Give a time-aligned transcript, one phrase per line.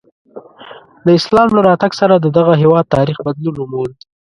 [1.05, 3.97] د اسلام له راتګ سره د دغه هېواد تاریخ بدلون وموند.